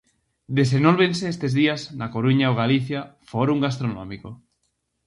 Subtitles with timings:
[0.59, 4.29] Desenólvense estes días na Coruña o Galicia forum gastronómico.